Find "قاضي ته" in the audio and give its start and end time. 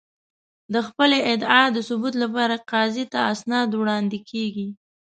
2.71-3.19